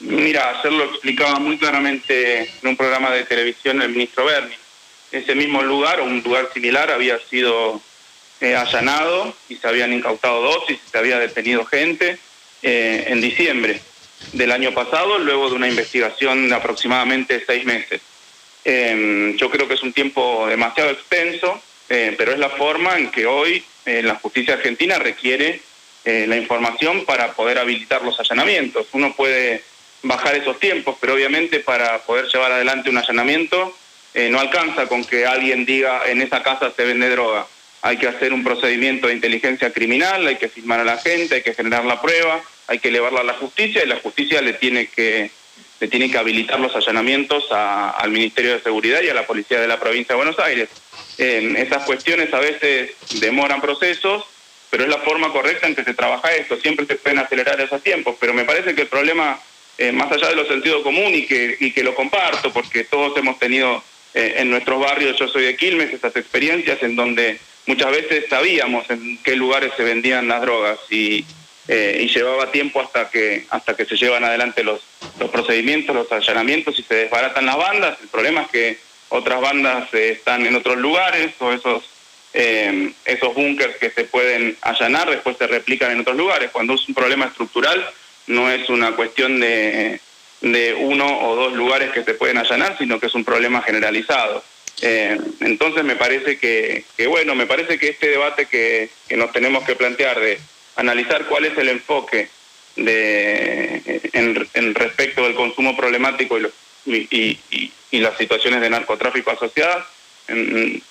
Mira, 0.01 0.57
ayer 0.57 0.73
lo 0.73 0.85
explicaba 0.85 1.37
muy 1.37 1.57
claramente 1.57 2.41
en 2.41 2.67
un 2.67 2.75
programa 2.75 3.11
de 3.11 3.23
televisión 3.23 3.81
el 3.81 3.89
ministro 3.89 4.25
Berni. 4.25 4.55
Ese 5.11 5.35
mismo 5.35 5.61
lugar 5.61 5.99
o 5.99 6.05
un 6.05 6.23
lugar 6.23 6.49
similar 6.53 6.89
había 6.89 7.19
sido 7.19 7.79
eh, 8.39 8.55
allanado 8.55 9.35
y 9.47 9.57
se 9.57 9.67
habían 9.67 9.93
incautado 9.93 10.41
dosis, 10.41 10.79
se 10.91 10.97
había 10.97 11.19
detenido 11.19 11.65
gente 11.65 12.17
eh, 12.63 13.05
en 13.07 13.21
diciembre 13.21 13.79
del 14.33 14.51
año 14.51 14.73
pasado, 14.73 15.19
luego 15.19 15.49
de 15.49 15.55
una 15.55 15.67
investigación 15.67 16.49
de 16.49 16.55
aproximadamente 16.55 17.43
seis 17.45 17.63
meses. 17.63 18.01
Eh, 18.65 19.35
yo 19.37 19.51
creo 19.51 19.67
que 19.67 19.75
es 19.75 19.83
un 19.83 19.93
tiempo 19.93 20.47
demasiado 20.47 20.89
extenso, 20.89 21.61
eh, 21.89 22.15
pero 22.17 22.31
es 22.31 22.39
la 22.39 22.49
forma 22.49 22.97
en 22.97 23.11
que 23.11 23.27
hoy 23.27 23.63
la 23.85 24.15
justicia 24.15 24.53
argentina 24.53 24.99
requiere 24.99 25.59
la 26.05 26.37
información 26.37 27.03
para 27.03 27.33
poder 27.33 27.57
habilitar 27.57 28.03
los 28.03 28.19
allanamientos. 28.19 28.85
Uno 28.91 29.15
puede 29.15 29.63
bajar 30.03 30.35
esos 30.35 30.59
tiempos, 30.59 30.97
pero 30.99 31.13
obviamente 31.13 31.59
para 31.59 31.99
poder 31.99 32.25
llevar 32.25 32.51
adelante 32.51 32.89
un 32.89 32.97
allanamiento 32.97 33.75
eh, 34.13 34.29
no 34.29 34.39
alcanza 34.39 34.87
con 34.87 35.05
que 35.05 35.25
alguien 35.25 35.65
diga 35.65 36.01
en 36.05 36.21
esa 36.21 36.43
casa 36.43 36.71
se 36.75 36.83
vende 36.83 37.09
droga. 37.09 37.47
Hay 37.81 37.97
que 37.97 38.07
hacer 38.07 38.33
un 38.33 38.43
procedimiento 38.43 39.07
de 39.07 39.13
inteligencia 39.13 39.71
criminal, 39.71 40.27
hay 40.27 40.35
que 40.35 40.49
firmar 40.49 40.81
a 40.81 40.83
la 40.83 40.97
gente, 40.97 41.35
hay 41.35 41.43
que 41.43 41.53
generar 41.53 41.85
la 41.85 42.01
prueba, 42.01 42.41
hay 42.67 42.79
que 42.79 42.89
elevarla 42.89 43.21
a 43.21 43.23
la 43.23 43.33
justicia 43.33 43.83
y 43.83 43.87
la 43.87 43.97
justicia 43.97 44.41
le 44.41 44.53
tiene 44.53 44.87
que 44.87 45.31
le 45.79 45.87
tiene 45.87 46.11
que 46.11 46.17
habilitar 46.19 46.59
los 46.59 46.75
allanamientos 46.75 47.51
a, 47.51 47.89
al 47.89 48.11
Ministerio 48.11 48.53
de 48.53 48.61
Seguridad 48.61 49.01
y 49.01 49.09
a 49.09 49.15
la 49.15 49.25
Policía 49.25 49.59
de 49.59 49.67
la 49.67 49.79
Provincia 49.79 50.13
de 50.13 50.17
Buenos 50.17 50.37
Aires. 50.37 50.69
Eh, 51.17 51.55
esas 51.57 51.85
cuestiones 51.85 52.31
a 52.35 52.39
veces 52.39 52.91
demoran 53.19 53.61
procesos, 53.61 54.25
pero 54.69 54.83
es 54.83 54.89
la 54.89 54.99
forma 54.99 55.31
correcta 55.31 55.65
en 55.65 55.73
que 55.73 55.83
se 55.83 55.95
trabaja 55.95 56.35
esto. 56.35 56.57
Siempre 56.57 56.85
se 56.85 56.97
pueden 56.97 57.17
acelerar 57.17 57.59
esos 57.59 57.81
tiempos, 57.81 58.15
pero 58.19 58.31
me 58.31 58.43
parece 58.43 58.75
que 58.75 58.83
el 58.83 58.89
problema 58.89 59.39
eh, 59.77 59.91
más 59.91 60.11
allá 60.11 60.29
de 60.29 60.35
lo 60.35 60.45
sentido 60.45 60.83
común 60.83 61.13
y 61.13 61.25
que, 61.25 61.57
y 61.59 61.71
que 61.71 61.83
lo 61.83 61.95
comparto, 61.95 62.51
porque 62.51 62.83
todos 62.83 63.17
hemos 63.17 63.39
tenido 63.39 63.83
eh, 64.13 64.35
en 64.37 64.49
nuestros 64.49 64.79
barrios, 64.79 65.17
yo 65.17 65.27
soy 65.27 65.43
de 65.43 65.55
Quilmes, 65.55 65.93
estas 65.93 66.15
experiencias 66.15 66.81
en 66.83 66.95
donde 66.95 67.39
muchas 67.65 67.91
veces 67.91 68.25
sabíamos 68.29 68.89
en 68.89 69.17
qué 69.23 69.35
lugares 69.35 69.71
se 69.77 69.83
vendían 69.83 70.27
las 70.27 70.41
drogas 70.41 70.79
y, 70.89 71.25
eh, 71.67 71.99
y 72.01 72.07
llevaba 72.07 72.51
tiempo 72.51 72.81
hasta 72.81 73.09
que, 73.09 73.45
hasta 73.49 73.75
que 73.75 73.85
se 73.85 73.95
llevan 73.95 74.23
adelante 74.23 74.63
los, 74.63 74.81
los 75.19 75.29
procedimientos, 75.29 75.95
los 75.95 76.11
allanamientos 76.11 76.77
y 76.79 76.83
se 76.83 76.95
desbaratan 76.95 77.45
las 77.45 77.57
bandas. 77.57 77.97
El 78.01 78.09
problema 78.09 78.41
es 78.41 78.49
que 78.49 78.77
otras 79.09 79.41
bandas 79.41 79.93
eh, 79.93 80.11
están 80.11 80.45
en 80.45 80.55
otros 80.55 80.77
lugares 80.77 81.33
o 81.39 81.51
esos 81.51 81.83
eh, 82.33 82.93
esos 83.03 83.33
búnkers 83.35 83.75
que 83.75 83.89
se 83.89 84.05
pueden 84.05 84.55
allanar 84.61 85.09
después 85.09 85.35
se 85.37 85.47
replican 85.47 85.91
en 85.91 85.99
otros 85.99 86.15
lugares. 86.15 86.49
Cuando 86.51 86.75
es 86.75 86.87
un 86.87 86.95
problema 86.95 87.25
estructural, 87.25 87.85
no 88.31 88.49
es 88.49 88.69
una 88.69 88.95
cuestión 88.95 89.39
de, 89.39 89.99
de 90.41 90.73
uno 90.73 91.05
o 91.27 91.35
dos 91.35 91.53
lugares 91.53 91.91
que 91.91 92.03
se 92.03 92.15
pueden 92.15 92.37
allanar, 92.37 92.77
sino 92.77 92.99
que 92.99 93.07
es 93.07 93.15
un 93.15 93.23
problema 93.23 93.61
generalizado. 93.61 94.43
Eh, 94.81 95.17
entonces 95.41 95.83
me 95.83 95.95
parece 95.95 96.37
que, 96.37 96.83
que, 96.97 97.07
bueno, 97.07 97.35
me 97.35 97.45
parece 97.45 97.77
que 97.77 97.89
este 97.89 98.09
debate 98.09 98.47
que, 98.47 98.89
nos 99.15 99.31
tenemos 99.31 99.63
que 99.63 99.75
plantear 99.75 100.19
de 100.19 100.39
analizar 100.75 101.25
cuál 101.25 101.45
es 101.45 101.57
el 101.57 101.69
enfoque 101.69 102.29
de, 102.75 104.01
en, 104.13 104.73
respecto 104.75 105.23
del 105.23 105.35
consumo 105.35 105.77
problemático 105.77 106.39
y, 106.39 106.47
y, 106.85 107.71
y, 107.91 107.99
las 107.99 108.17
situaciones 108.17 108.61
de 108.61 108.69
narcotráfico 108.69 109.29
asociadas, 109.29 109.85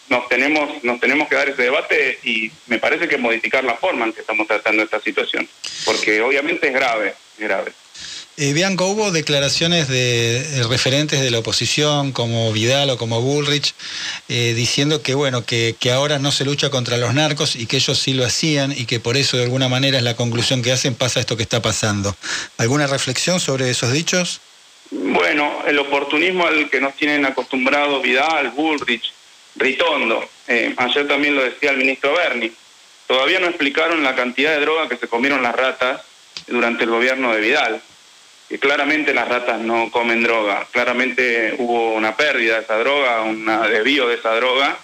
nos 0.08 0.28
tenemos, 0.28 0.84
nos 0.84 1.00
tenemos 1.00 1.28
que 1.28 1.34
dar 1.34 1.48
ese 1.48 1.62
debate 1.62 2.18
y 2.22 2.50
me 2.66 2.78
parece 2.78 3.08
que 3.08 3.16
modificar 3.16 3.64
la 3.64 3.74
forma 3.74 4.04
en 4.04 4.12
que 4.12 4.20
estamos 4.20 4.46
tratando 4.46 4.82
esta 4.82 5.00
situación, 5.00 5.48
porque 5.84 6.20
obviamente 6.20 6.68
es 6.68 6.74
grave, 6.74 7.14
es 7.40 7.48
grave. 7.48 7.72
Eh, 8.36 8.54
Bianco, 8.54 8.86
hubo 8.86 9.10
declaraciones 9.10 9.88
de, 9.88 10.42
de, 10.42 10.62
referentes 10.62 11.20
de 11.20 11.30
la 11.30 11.40
oposición, 11.40 12.12
como 12.12 12.50
Vidal 12.52 12.88
o 12.88 12.96
como 12.96 13.20
Bullrich, 13.20 13.74
eh, 14.28 14.54
diciendo 14.54 15.02
que 15.02 15.14
bueno, 15.14 15.44
que, 15.44 15.74
que, 15.78 15.90
ahora 15.90 16.18
no 16.18 16.32
se 16.32 16.46
lucha 16.46 16.70
contra 16.70 16.96
los 16.96 17.12
narcos 17.12 17.54
y 17.54 17.66
que 17.66 17.76
ellos 17.76 17.98
sí 17.98 18.14
lo 18.14 18.24
hacían 18.24 18.72
y 18.72 18.86
que 18.86 18.98
por 18.98 19.18
eso 19.18 19.36
de 19.36 19.42
alguna 19.42 19.68
manera 19.68 19.98
es 19.98 20.04
la 20.04 20.16
conclusión 20.16 20.62
que 20.62 20.72
hacen, 20.72 20.94
pasa 20.94 21.20
esto 21.20 21.36
que 21.36 21.42
está 21.42 21.60
pasando. 21.60 22.16
¿Alguna 22.56 22.86
reflexión 22.86 23.40
sobre 23.40 23.68
esos 23.68 23.92
dichos? 23.92 24.40
Bueno, 24.90 25.62
el 25.66 25.78
oportunismo 25.78 26.46
al 26.46 26.70
que 26.70 26.80
nos 26.80 26.96
tienen 26.96 27.26
acostumbrados 27.26 28.02
Vidal, 28.02 28.50
Bullrich, 28.50 29.12
Ritondo. 29.56 30.26
Eh, 30.48 30.74
ayer 30.78 31.06
también 31.06 31.34
lo 31.34 31.42
decía 31.42 31.72
el 31.72 31.76
ministro 31.76 32.14
Berni. 32.14 32.50
Todavía 33.06 33.40
no 33.40 33.48
explicaron 33.48 34.02
la 34.02 34.14
cantidad 34.14 34.52
de 34.52 34.60
droga 34.60 34.88
que 34.88 34.96
se 34.96 35.08
comieron 35.08 35.42
las 35.42 35.54
ratas 35.54 36.02
durante 36.50 36.84
el 36.84 36.90
gobierno 36.90 37.34
de 37.34 37.40
Vidal. 37.40 37.80
Que 38.48 38.58
claramente 38.58 39.14
las 39.14 39.28
ratas 39.28 39.60
no 39.60 39.90
comen 39.90 40.22
droga. 40.22 40.66
Claramente 40.72 41.54
hubo 41.58 41.94
una 41.94 42.16
pérdida 42.16 42.56
de 42.56 42.62
esa 42.62 42.78
droga, 42.78 43.22
un 43.22 43.46
desvío 43.46 44.08
de 44.08 44.16
esa 44.16 44.34
droga 44.34 44.76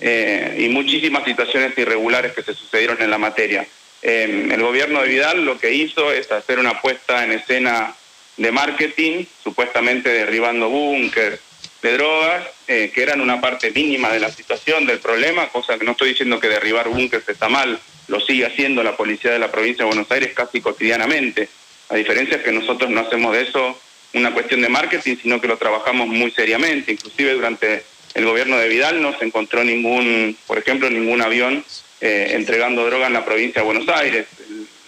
eh, 0.00 0.56
y 0.58 0.68
muchísimas 0.70 1.24
situaciones 1.24 1.76
irregulares 1.76 2.32
que 2.32 2.42
se 2.42 2.54
sucedieron 2.54 3.00
en 3.02 3.10
la 3.10 3.18
materia. 3.18 3.66
Eh, 4.02 4.48
el 4.50 4.62
gobierno 4.62 5.02
de 5.02 5.08
Vidal 5.08 5.44
lo 5.44 5.58
que 5.58 5.74
hizo 5.74 6.10
es 6.10 6.32
hacer 6.32 6.58
una 6.58 6.80
puesta 6.80 7.22
en 7.22 7.32
escena 7.32 7.94
de 8.38 8.52
marketing, 8.52 9.26
supuestamente 9.42 10.08
derribando 10.08 10.70
búnker 10.70 11.38
de 11.82 11.92
drogas, 11.96 12.46
eh, 12.66 12.90
que 12.94 13.02
eran 13.02 13.20
una 13.20 13.40
parte 13.40 13.70
mínima 13.70 14.10
de 14.10 14.20
la 14.20 14.30
situación, 14.30 14.86
del 14.86 14.98
problema, 14.98 15.48
cosa 15.48 15.78
que 15.78 15.84
no 15.84 15.92
estoy 15.92 16.10
diciendo 16.10 16.40
que 16.40 16.48
derribar 16.48 16.88
búnkers 16.88 17.28
está 17.28 17.48
mal, 17.48 17.78
lo 18.10 18.20
sigue 18.20 18.44
haciendo 18.44 18.82
la 18.82 18.96
policía 18.96 19.30
de 19.30 19.38
la 19.38 19.52
provincia 19.52 19.84
de 19.84 19.90
Buenos 19.90 20.10
Aires 20.10 20.32
casi 20.34 20.60
cotidianamente. 20.60 21.48
La 21.88 21.96
diferencia 21.96 22.36
es 22.38 22.42
que 22.42 22.52
nosotros 22.52 22.90
no 22.90 23.00
hacemos 23.00 23.32
de 23.32 23.42
eso 23.42 23.80
una 24.14 24.34
cuestión 24.34 24.60
de 24.60 24.68
marketing, 24.68 25.16
sino 25.22 25.40
que 25.40 25.46
lo 25.46 25.56
trabajamos 25.56 26.08
muy 26.08 26.32
seriamente. 26.32 26.92
Inclusive 26.92 27.34
durante 27.34 27.84
el 28.14 28.24
gobierno 28.24 28.58
de 28.58 28.68
Vidal 28.68 29.00
no 29.00 29.16
se 29.16 29.24
encontró 29.24 29.62
ningún, 29.62 30.36
por 30.48 30.58
ejemplo, 30.58 30.90
ningún 30.90 31.22
avión 31.22 31.64
eh, 32.00 32.32
entregando 32.32 32.84
droga 32.84 33.06
en 33.06 33.12
la 33.12 33.24
provincia 33.24 33.62
de 33.62 33.66
Buenos 33.66 33.88
Aires. 33.88 34.26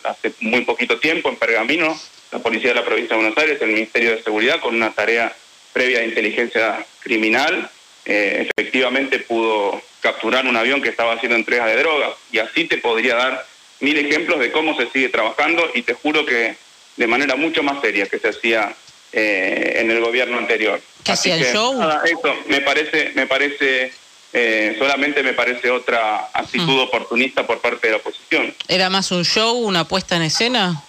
Hace 0.02 0.32
muy 0.40 0.62
poquito 0.62 0.98
tiempo, 0.98 1.28
en 1.28 1.36
Pergamino, 1.36 1.96
la 2.32 2.40
policía 2.40 2.70
de 2.70 2.80
la 2.80 2.84
provincia 2.84 3.16
de 3.16 3.22
Buenos 3.22 3.38
Aires, 3.38 3.62
el 3.62 3.68
Ministerio 3.68 4.10
de 4.16 4.22
Seguridad, 4.24 4.58
con 4.58 4.74
una 4.74 4.90
tarea 4.90 5.32
previa 5.72 6.00
de 6.00 6.06
inteligencia 6.06 6.84
criminal, 7.00 7.70
eh, 8.04 8.48
efectivamente 8.50 9.20
pudo 9.20 9.80
capturar 10.02 10.44
un 10.46 10.56
avión 10.56 10.82
que 10.82 10.90
estaba 10.90 11.14
haciendo 11.14 11.36
entrega 11.36 11.66
de 11.66 11.76
drogas. 11.76 12.10
Y 12.30 12.38
así 12.38 12.64
te 12.66 12.76
podría 12.76 13.14
dar 13.14 13.46
mil 13.80 13.96
ejemplos 13.96 14.38
de 14.40 14.52
cómo 14.52 14.76
se 14.76 14.90
sigue 14.90 15.08
trabajando 15.08 15.70
y 15.74 15.82
te 15.82 15.94
juro 15.94 16.26
que 16.26 16.56
de 16.96 17.06
manera 17.06 17.36
mucho 17.36 17.62
más 17.62 17.80
seria 17.80 18.06
que 18.06 18.18
se 18.18 18.28
hacía 18.28 18.74
eh, 19.12 19.76
en 19.76 19.90
el 19.90 20.00
gobierno 20.00 20.38
anterior. 20.38 20.80
¿Qué 21.04 21.12
hacía 21.12 21.36
el 21.36 21.44
show? 21.52 21.80
eso 22.04 22.36
me 22.48 22.60
parece, 22.60 23.12
me 23.14 23.26
parece 23.26 23.92
eh, 24.32 24.76
solamente 24.78 25.22
me 25.22 25.34
parece 25.34 25.70
otra 25.70 26.30
actitud 26.32 26.76
mm. 26.76 26.80
oportunista 26.80 27.46
por 27.46 27.60
parte 27.60 27.88
de 27.88 27.92
la 27.92 27.96
oposición. 27.98 28.54
¿Era 28.68 28.88
más 28.88 29.10
un 29.10 29.24
show, 29.24 29.58
una 29.58 29.86
puesta 29.86 30.16
en 30.16 30.22
escena? 30.22 30.82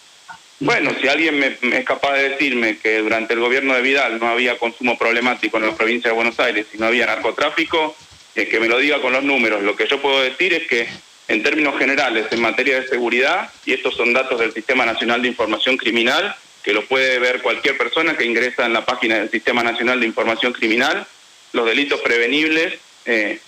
Bueno, 0.60 0.92
si 1.02 1.10
alguien 1.10 1.40
me, 1.40 1.78
es 1.78 1.86
capaz 1.86 2.14
de 2.14 2.30
decirme 2.30 2.78
que 2.78 3.00
durante 3.00 3.34
el 3.34 3.42
gobierno 3.42 3.74
de 3.74 3.82
Vidal 3.82 4.18
no 4.20 4.30
había 4.30 4.58
consumo 4.58 4.98
problemático 4.98 5.58
en 5.58 5.66
la 5.68 5.76
provincia 5.76 6.10
de 6.10 6.16
Buenos 6.16 6.40
Aires 6.40 6.68
y 6.74 6.78
no 6.78 6.86
había 6.86 7.06
narcotráfico, 7.06 7.96
eh, 8.36 8.48
que 8.48 8.60
me 8.60 8.68
lo 8.68 8.78
diga 8.78 9.02
con 9.02 9.14
los 9.14 9.24
números. 9.24 9.64
Lo 9.64 9.76
que 9.76 9.88
yo 9.88 10.02
puedo 10.02 10.22
decir 10.22 10.54
es 10.54 10.68
que 10.68 10.88
en 11.28 11.44
términos 11.44 11.78
generales, 11.78 12.28
en 12.32 12.42
materia 12.42 12.80
de 12.80 12.88
seguridad, 12.88 13.52
y 13.66 13.74
estos 13.74 13.96
son 13.96 14.14
datos 14.14 14.40
del 14.40 14.54
Sistema 14.54 14.86
Nacional 14.86 15.22
de 15.22 15.30
Información 15.30 15.78
Criminal, 15.78 16.36
que 16.64 16.74
lo 16.74 16.86
puede 16.86 17.20
ver 17.20 17.42
cualquier 17.42 17.78
persona 17.78 18.18
que 18.18 18.26
ingresa 18.26 18.66
en 18.66 18.74
la 18.74 18.86
página 18.86 19.16
del 19.16 19.30
Sistema 19.30 19.64
Nacional 19.64 20.00
de 20.00 20.08
Información 20.08 20.54
Criminal, 20.54 21.06
los 21.52 21.66
delitos 21.66 22.02
prevenibles, 22.02 22.80
eh, 23.06 23.40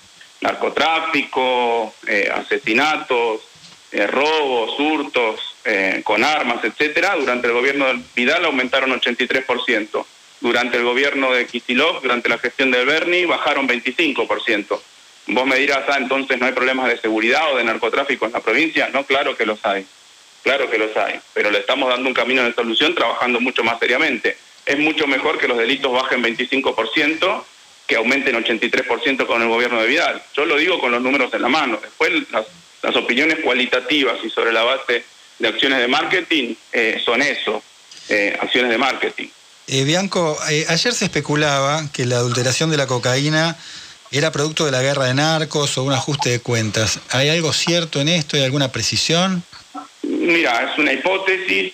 narcotráfico, 0.41 1.93
eh, 2.07 2.29
asesinatos, 2.33 3.41
eh, 3.91 4.07
robos, 4.07 4.79
hurtos 4.79 5.55
eh, 5.63 6.01
con 6.03 6.23
armas, 6.23 6.63
etcétera, 6.63 7.15
durante 7.15 7.47
el 7.47 7.53
gobierno 7.53 7.85
de 7.85 8.01
Vidal 8.15 8.45
aumentaron 8.45 8.91
83%. 8.91 10.05
Durante 10.41 10.77
el 10.77 10.83
gobierno 10.83 11.31
de 11.33 11.45
Kisilov, 11.45 12.01
durante 12.01 12.29
la 12.29 12.37
gestión 12.37 12.71
de 12.71 12.83
Berni, 12.85 13.25
bajaron 13.25 13.67
25%. 13.67 14.79
Vos 15.27 15.45
me 15.47 15.55
dirás, 15.55 15.83
ah, 15.87 15.97
entonces 15.97 16.39
no 16.39 16.45
hay 16.45 16.51
problemas 16.51 16.87
de 16.87 16.97
seguridad 16.97 17.51
o 17.51 17.57
de 17.57 17.63
narcotráfico 17.63 18.25
en 18.25 18.33
la 18.33 18.41
provincia. 18.41 18.89
No, 18.93 19.05
claro 19.05 19.35
que 19.35 19.45
los 19.45 19.65
hay. 19.65 19.85
Claro 20.43 20.69
que 20.69 20.77
los 20.77 20.95
hay. 20.95 21.19
Pero 21.33 21.49
le 21.49 21.59
estamos 21.59 21.89
dando 21.89 22.07
un 22.07 22.13
camino 22.13 22.43
de 22.43 22.53
solución 22.53 22.93
trabajando 22.93 23.39
mucho 23.39 23.63
más 23.63 23.79
seriamente. 23.79 24.37
Es 24.65 24.77
mucho 24.77 25.07
mejor 25.07 25.39
que 25.39 25.47
los 25.47 25.57
delitos 25.57 25.91
bajen 25.91 26.23
25% 26.23 27.43
que 27.87 27.95
aumenten 27.95 28.35
83% 28.35 29.25
con 29.25 29.41
el 29.41 29.47
gobierno 29.47 29.81
de 29.81 29.87
Vidal. 29.87 30.21
Yo 30.35 30.45
lo 30.45 30.57
digo 30.57 30.79
con 30.79 30.91
los 30.91 31.01
números 31.01 31.33
en 31.33 31.41
la 31.41 31.49
mano. 31.49 31.79
Después 31.81 32.11
las 32.31 32.45
las 32.85 32.95
opiniones 32.95 33.39
cualitativas 33.39 34.17
y 34.23 34.29
sobre 34.29 34.53
la 34.53 34.63
base 34.63 35.03
de 35.39 35.47
acciones 35.47 35.79
de 35.79 35.87
marketing 35.87 36.53
eh, 36.71 37.01
son 37.03 37.19
eso, 37.21 37.63
eh, 38.09 38.37
acciones 38.39 38.69
de 38.69 38.77
marketing. 38.77 39.27
Eh, 39.67 39.83
Bianco, 39.83 40.37
ayer 40.67 40.93
se 40.93 41.05
especulaba 41.05 41.83
que 41.91 42.05
la 42.05 42.17
adulteración 42.17 42.69
de 42.69 42.77
la 42.77 42.85
cocaína 42.85 43.57
era 44.11 44.31
producto 44.31 44.65
de 44.65 44.71
la 44.71 44.81
guerra 44.81 45.05
de 45.05 45.15
narcos 45.15 45.77
o 45.77 45.83
un 45.83 45.93
ajuste 45.93 46.29
de 46.29 46.39
cuentas. 46.39 46.99
¿Hay 47.11 47.29
algo 47.29 47.51
cierto 47.51 47.99
en 47.99 48.09
esto? 48.09 48.37
¿Hay 48.37 48.43
alguna 48.43 48.71
precisión? 48.71 49.43
Mira, 50.03 50.71
es 50.71 50.77
una 50.77 50.93
hipótesis 50.93 51.73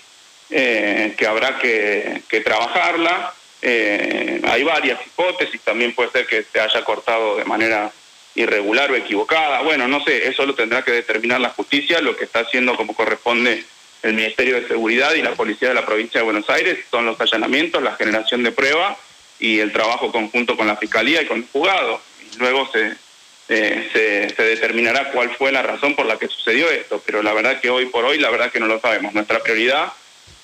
que 0.50 1.28
habrá 1.28 1.60
que, 1.60 2.24
que 2.28 2.42
trabajarla. 2.42 3.34
hay 3.62 4.64
varias 4.64 5.06
hipótesis, 5.06 5.62
también 5.62 5.94
puede 5.94 6.12
ser 6.12 6.26
que 6.28 6.46
se 6.52 6.60
haya 6.60 6.84
cortado 6.84 7.38
de 7.38 7.46
manera 7.46 7.92
irregular 8.36 8.92
o 8.92 8.96
equivocada. 8.96 9.62
Bueno, 9.62 9.88
no 9.88 10.04
sé, 10.04 10.28
eso 10.28 10.46
lo 10.46 10.56
tendrá 10.56 10.84
que 10.84 10.92
determinar 10.92 11.42
la 11.42 11.50
justicia, 11.50 12.00
lo 12.02 12.16
que 12.16 12.24
está 12.24 12.40
haciendo 12.40 12.76
como 12.76 12.96
corresponde 12.96 13.66
el 14.04 14.14
Ministerio 14.14 14.56
de 14.56 14.68
Seguridad 14.68 15.14
y 15.14 15.22
la 15.22 15.36
Policía 15.36 15.70
de 15.70 15.76
la 15.76 15.86
Provincia 15.86 16.20
de 16.20 16.26
Buenos 16.26 16.50
Aires 16.50 16.80
son 16.90 17.06
los 17.06 17.20
allanamientos, 17.20 17.84
la 17.84 17.96
generación 17.96 18.44
de 18.44 18.52
pruebas 18.52 18.98
y 19.40 19.60
el 19.60 19.72
trabajo 19.72 20.12
conjunto 20.12 20.58
con 20.58 20.68
la 20.68 20.78
Fiscalía 20.78 21.22
y 21.22 21.28
con 21.28 21.38
el 21.38 21.48
juzgado. 21.52 22.02
Y 22.34 22.38
luego 22.38 22.68
se, 22.72 22.96
eh, 23.50 24.34
se, 24.36 24.44
determinará 24.44 25.12
cuál 25.12 25.30
fue 25.36 25.52
la 25.52 25.62
razón 25.62 25.96
por 25.96 26.06
la 26.06 26.18
que 26.18 26.28
sucedió 26.28 26.70
esto, 26.70 27.02
pero 27.06 27.22
la 27.22 27.34
verdad 27.34 27.60
que 27.60 27.70
hoy 27.70 27.86
por 27.88 28.06
hoy, 28.06 28.18
la 28.18 28.30
verdad 28.30 28.52
que 28.52 28.60
no 28.60 28.68
lo 28.68 28.80
sabemos. 28.80 29.14
Nuestra 29.14 29.40
prioridad 29.40 29.94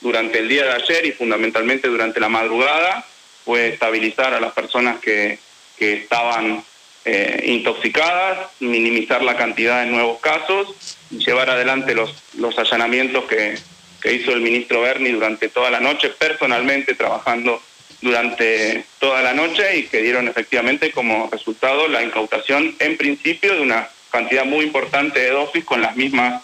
durante 0.02 0.40
el 0.40 0.48
día 0.48 0.66
de 0.66 0.74
ayer 0.74 1.06
y 1.06 1.12
fundamentalmente 1.12 1.88
durante 1.88 2.20
la 2.20 2.30
madrugada 2.30 3.06
fue 3.44 3.70
estabilizar 3.70 4.34
a 4.34 4.40
las 4.40 4.54
personas 4.54 5.00
que 5.00 5.40
estaban 5.80 6.64
eh, 7.10 7.42
intoxicadas, 7.46 8.50
minimizar 8.60 9.24
la 9.24 9.38
cantidad 9.38 9.80
de 9.82 9.90
nuevos 9.90 10.20
casos 10.20 10.76
y 11.10 11.20
llevar 11.20 11.50
adelante 11.50 11.96
los, 11.96 12.14
los 12.34 12.60
allanamientos 12.60 13.24
que, 13.26 13.58
que 14.02 14.12
hizo 14.12 14.34
el 14.34 14.42
ministro 14.42 14.82
Berni 14.82 15.12
durante 15.12 15.48
toda 15.48 15.72
la 15.72 15.80
noche, 15.80 16.10
personalmente 16.10 16.96
trabajando 16.96 17.62
durante 18.02 18.84
toda 19.00 19.22
la 19.22 19.34
noche 19.34 19.78
y 19.78 19.84
que 19.84 20.02
dieron 20.02 20.28
efectivamente 20.28 20.92
como 20.92 21.30
resultado 21.32 21.88
la 21.88 22.04
incautación 22.04 22.76
en 22.80 22.98
principio 22.98 23.56
de 23.56 23.62
una 23.62 23.88
cantidad 24.12 24.44
muy 24.44 24.66
importante 24.66 25.22
de 25.22 25.32
dosis 25.32 25.64
con 25.64 25.82
las 25.82 25.96
mismas 25.96 26.44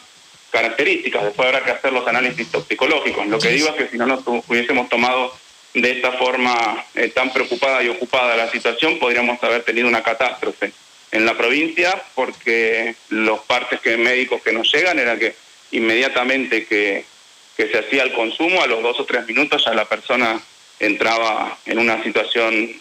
características. 0.49 1.25
Después 1.25 1.45
habrá 1.45 1.65
que 1.65 1.71
hacer 1.71 1.91
los 1.91 2.07
análisis 2.07 2.49
toxicológicos. 2.49 3.27
Lo 3.27 3.37
que 3.37 3.49
digo 3.49 3.67
es 3.67 3.75
que 3.75 3.89
si 3.89 3.97
no 3.97 4.05
nos 4.05 4.21
hubiésemos 4.25 4.87
tomado 4.87 5.33
de 5.73 5.91
esta 5.91 6.11
forma 6.13 6.85
eh, 6.95 7.09
tan 7.09 7.31
preocupada 7.33 7.83
y 7.83 7.89
ocupada 7.89 8.35
la 8.35 8.51
situación, 8.51 8.99
podríamos 8.99 9.41
haber 9.43 9.63
tenido 9.63 9.87
una 9.87 10.03
catástrofe 10.03 10.71
en 11.11 11.25
la 11.25 11.35
provincia 11.35 12.01
porque 12.15 12.95
los 13.09 13.39
partes 13.41 13.79
que 13.81 13.97
médicos 13.97 14.41
que 14.41 14.53
nos 14.53 14.71
llegan 14.71 14.99
era 14.99 15.17
que 15.17 15.35
inmediatamente 15.71 16.65
que, 16.65 17.05
que 17.57 17.67
se 17.69 17.79
hacía 17.79 18.03
el 18.03 18.13
consumo, 18.13 18.61
a 18.61 18.67
los 18.67 18.81
dos 18.83 18.99
o 18.99 19.05
tres 19.05 19.25
minutos 19.27 19.63
ya 19.65 19.73
la 19.73 19.85
persona 19.85 20.41
entraba 20.79 21.57
en 21.65 21.79
una 21.79 22.03
situación 22.03 22.71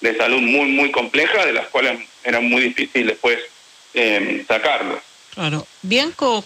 de 0.00 0.16
salud 0.16 0.42
muy, 0.42 0.68
muy 0.68 0.90
compleja, 0.90 1.44
de 1.44 1.52
las 1.52 1.68
cuales 1.68 2.00
era 2.22 2.40
muy 2.40 2.62
difícil 2.62 3.06
después 3.06 3.38
eh, 3.94 4.44
sacarlo. 4.46 5.00
Claro. 5.34 5.66
Bianco, 5.82 6.44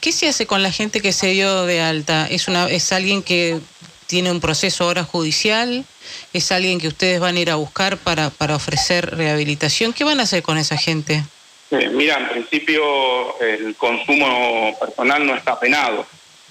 ¿qué 0.00 0.12
se 0.12 0.28
hace 0.28 0.46
con 0.46 0.62
la 0.62 0.72
gente 0.72 1.00
que 1.00 1.12
se 1.12 1.28
dio 1.28 1.66
de 1.66 1.80
alta? 1.80 2.26
¿Es, 2.28 2.48
una, 2.48 2.68
es 2.68 2.92
alguien 2.92 3.22
que 3.22 3.60
tiene 4.10 4.32
un 4.32 4.40
proceso 4.40 4.82
ahora 4.82 5.04
judicial, 5.04 5.84
es 6.32 6.50
alguien 6.50 6.80
que 6.80 6.88
ustedes 6.88 7.20
van 7.20 7.36
a 7.36 7.40
ir 7.40 7.48
a 7.48 7.54
buscar 7.54 7.96
para, 7.96 8.30
para 8.30 8.56
ofrecer 8.56 9.16
rehabilitación. 9.16 9.92
¿Qué 9.92 10.02
van 10.02 10.18
a 10.18 10.24
hacer 10.24 10.42
con 10.42 10.58
esa 10.58 10.76
gente? 10.76 11.22
Eh, 11.70 11.88
mira, 11.90 12.16
en 12.16 12.28
principio 12.30 13.40
el 13.40 13.76
consumo 13.76 14.76
personal 14.80 15.24
no 15.24 15.36
está 15.36 15.60
penado 15.60 16.04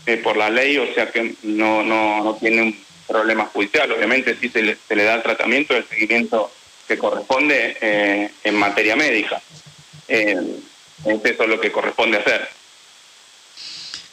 eh, 0.05 0.15
por 0.15 0.37
la 0.37 0.49
ley, 0.49 0.77
o 0.77 0.93
sea 0.93 1.11
que 1.11 1.35
no, 1.43 1.83
no, 1.83 2.23
no 2.23 2.35
tiene 2.35 2.61
un 2.61 2.79
problema 3.05 3.45
judicial. 3.47 3.91
Obviamente 3.91 4.37
sí 4.39 4.47
se 4.47 4.63
le, 4.63 5.03
da 5.03 5.15
el 5.15 5.23
tratamiento, 5.23 5.75
el 5.75 5.85
seguimiento 5.85 6.49
que 6.87 6.97
corresponde 6.97 7.77
eh, 7.81 8.31
en 8.41 8.55
materia 8.55 8.95
médica. 8.95 9.41
eso 10.07 10.61
es 11.03 11.49
lo 11.49 11.59
que 11.59 11.73
corresponde 11.73 12.19
hacer. 12.19 12.58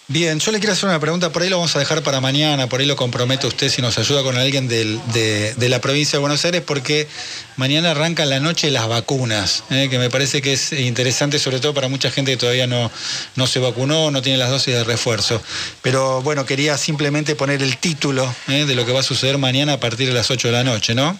Bien, 0.09 0.39
yo 0.39 0.53
le 0.53 0.61
quiero 0.61 0.73
hacer 0.73 0.89
una 0.89 1.01
pregunta, 1.01 1.33
por 1.33 1.43
ahí 1.43 1.49
lo 1.49 1.57
vamos 1.57 1.75
a 1.75 1.81
dejar 1.81 2.01
para 2.05 2.21
mañana, 2.21 2.69
por 2.69 2.79
ahí 2.79 2.87
lo 2.87 2.95
comprometo 2.95 3.49
usted 3.49 3.69
si 3.69 3.83
nos 3.83 3.99
ayuda 3.99 4.23
con 4.23 4.37
alguien 4.37 4.69
de, 4.69 5.53
la 5.69 5.81
provincia 5.81 6.13
de 6.13 6.21
Buenos 6.21 6.45
Aires, 6.45 6.63
porque 6.65 7.09
mañana 7.57 7.91
arrancan 7.91 8.31
la 8.31 8.39
noche 8.39 8.71
las 8.71 8.87
vacunas, 8.87 9.65
eh, 9.69 9.89
que 9.91 9.99
me 9.99 10.09
parece 10.09 10.41
que 10.41 10.53
es 10.53 10.73
interesante, 10.73 11.41
sobre 11.41 11.59
todo 11.59 11.75
para 11.75 11.89
mucha 11.89 12.13
gente 12.13 12.31
que 12.31 12.37
todavía 12.37 12.69
no, 12.69 12.89
no 13.35 13.49
se 13.49 13.59
vacunó, 13.59 14.13
no 14.13 14.23
tiene 14.23 14.39
las 14.39 14.51
dosis 14.51 14.75
de 14.75 14.85
refuerzo. 14.85 15.43
Pero 15.83 16.23
bueno, 16.23 16.47
quería 16.47 16.79
simplemente 16.79 17.35
poner 17.35 17.61
el 17.61 17.77
título 17.79 18.33
eh, 18.47 18.65
de 18.65 18.77
lo 18.77 18.87
que 18.87 18.93
va 18.93 19.01
a 19.01 19.03
suceder 19.03 19.39
mañana 19.39 19.73
a 19.73 19.81
partir 19.81 20.07
de 20.07 20.15
las 20.15 20.31
8 20.31 20.47
de 20.47 20.53
la 20.53 20.63
noche, 20.63 20.95
¿no? 20.95 21.19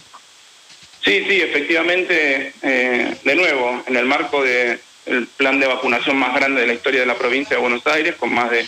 Sí, 1.03 1.25
sí, 1.27 1.41
efectivamente, 1.41 2.53
eh, 2.61 3.15
de 3.21 3.35
nuevo, 3.35 3.83
en 3.85 3.97
el 3.97 4.05
marco 4.05 4.41
de 4.43 4.79
el 5.07 5.27
plan 5.27 5.59
de 5.59 5.67
vacunación 5.67 6.17
más 6.17 6.35
grande 6.35 6.61
de 6.61 6.67
la 6.67 6.73
historia 6.73 7.01
de 7.01 7.05
la 7.05 7.15
provincia 7.15 7.55
de 7.55 7.61
Buenos 7.61 7.85
Aires, 7.87 8.15
con 8.15 8.33
más 8.33 8.51
de 8.51 8.65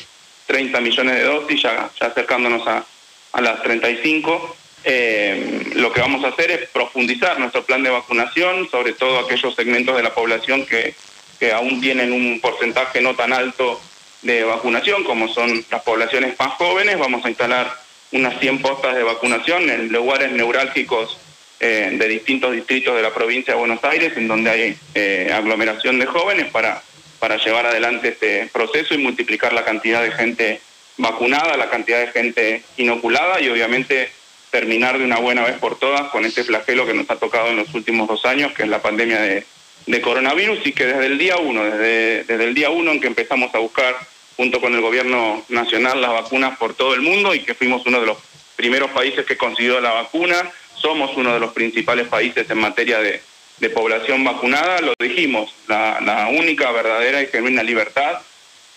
30 0.48 0.79
millones 0.81 1.15
de 1.15 1.24
dosis, 1.24 1.62
ya, 1.62 1.89
acercándonos 2.00 2.67
a, 2.67 2.86
a 3.34 3.41
las 3.41 3.62
35. 3.62 4.55
Eh, 4.86 5.72
lo 5.75 5.91
que 5.91 6.01
vamos 6.01 6.24
a 6.24 6.29
hacer 6.29 6.51
es 6.51 6.69
profundizar 6.69 7.39
nuestro 7.39 7.63
plan 7.63 7.84
de 7.84 7.89
vacunación, 7.89 8.69
sobre 8.69 8.93
todo 8.93 9.19
aquellos 9.19 9.53
segmentos 9.55 9.96
de 9.96 10.03
la 10.03 10.13
población 10.13 10.65
que, 10.65 10.96
que 11.39 11.51
aún 11.51 11.81
tienen 11.81 12.12
un 12.13 12.39
porcentaje 12.39 13.01
no 13.01 13.15
tan 13.15 13.34
alto 13.34 13.79
de 14.22 14.43
vacunación, 14.43 15.03
como 15.03 15.27
son 15.27 15.63
las 15.69 15.84
poblaciones 15.84 16.38
más 16.39 16.53
jóvenes. 16.53 16.98
Vamos 16.98 17.25
a 17.25 17.29
instalar 17.29 17.74
unas 18.12 18.39
100 18.39 18.62
postas 18.62 18.96
de 18.96 19.03
vacunación 19.03 19.69
en 19.69 19.91
lugares 19.91 20.31
neurálgicos 20.31 21.17
eh, 21.59 21.89
de 21.91 22.07
distintos 22.07 22.53
distritos 22.53 22.95
de 22.95 23.01
la 23.01 23.13
provincia 23.13 23.53
de 23.53 23.59
Buenos 23.59 23.83
Aires, 23.83 24.13
en 24.15 24.27
donde 24.27 24.49
hay 24.49 24.77
eh, 24.93 25.31
aglomeración 25.33 25.99
de 25.99 26.05
jóvenes 26.05 26.49
para, 26.51 26.81
para 27.19 27.37
llevar 27.37 27.65
adelante 27.65 28.09
este 28.09 28.49
proceso 28.51 28.93
y 28.93 28.97
multiplicar 28.97 29.53
la 29.53 29.65
cantidad 29.65 30.01
de 30.01 30.11
gente 30.11 30.61
vacunada, 30.97 31.57
la 31.57 31.69
cantidad 31.69 31.99
de 31.99 32.07
gente 32.07 32.63
inoculada 32.77 33.41
y 33.41 33.49
obviamente 33.49 34.11
terminar 34.51 34.97
de 34.97 35.05
una 35.05 35.19
buena 35.19 35.43
vez 35.43 35.57
por 35.57 35.77
todas 35.77 36.09
con 36.09 36.25
este 36.25 36.43
flagelo 36.43 36.85
que 36.85 36.93
nos 36.93 37.09
ha 37.09 37.17
tocado 37.17 37.49
en 37.49 37.57
los 37.57 37.73
últimos 37.73 38.07
dos 38.07 38.25
años, 38.25 38.51
que 38.53 38.63
es 38.63 38.69
la 38.69 38.81
pandemia 38.81 39.21
de, 39.21 39.45
de 39.85 40.01
coronavirus 40.01 40.59
y 40.65 40.71
que 40.71 40.85
desde 40.85 41.05
el 41.05 41.17
día 41.17 41.37
uno, 41.37 41.63
desde, 41.63 42.23
desde 42.23 42.43
el 42.43 42.53
día 42.53 42.69
uno 42.69 42.91
en 42.91 42.99
que 42.99 43.07
empezamos 43.07 43.53
a 43.53 43.59
buscar 43.59 43.95
junto 44.37 44.61
con 44.61 44.73
el 44.73 44.81
gobierno 44.81 45.43
nacional 45.49 46.01
las 46.01 46.11
vacunas 46.11 46.57
por 46.57 46.73
todo 46.73 46.93
el 46.93 47.01
mundo 47.01 47.35
y 47.35 47.41
que 47.41 47.55
fuimos 47.55 47.85
uno 47.85 47.99
de 47.99 48.05
los 48.05 48.17
primeros 48.55 48.91
países 48.91 49.25
que 49.25 49.37
consiguió 49.37 49.79
la 49.79 49.91
vacuna, 49.91 50.51
somos 50.81 51.15
uno 51.15 51.33
de 51.33 51.39
los 51.39 51.53
principales 51.53 52.07
países 52.07 52.50
en 52.50 52.57
materia 52.57 53.00
de, 53.00 53.21
de 53.59 53.69
población 53.69 54.24
vacunada, 54.24 54.81
lo 54.81 54.93
dijimos, 55.00 55.53
la, 55.67 56.29
única 56.31 56.71
verdadera 56.71 57.21
y 57.21 57.27
genuina 57.27 57.63
libertad 57.63 58.21